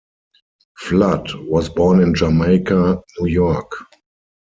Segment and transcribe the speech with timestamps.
[0.79, 3.71] Flood was born in Jamaica, New York.